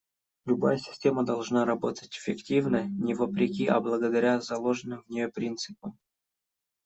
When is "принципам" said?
5.29-5.99